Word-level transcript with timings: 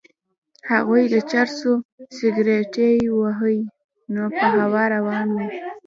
هغوی 0.71 1.03
د 1.13 1.15
چرسو 1.31 1.71
سګرټی 2.17 2.93
ووهي 3.09 3.59
نو 4.13 4.23
په 4.37 4.45
هوا 4.57 4.83
روان 4.95 5.27
وي. 5.35 5.47